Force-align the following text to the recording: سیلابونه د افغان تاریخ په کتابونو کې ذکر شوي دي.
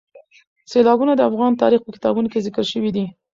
سیلابونه 0.71 1.13
د 1.15 1.21
افغان 1.29 1.51
تاریخ 1.61 1.79
په 1.83 1.91
کتابونو 1.95 2.27
کې 2.31 2.43
ذکر 2.47 2.65
شوي 2.71 2.91
دي. 2.95 3.05